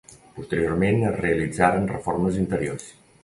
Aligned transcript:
Posteriorment 0.37 1.03
es 1.09 1.19
realitzaren 1.19 1.87
reformes 1.91 2.43
interiors. 2.47 2.89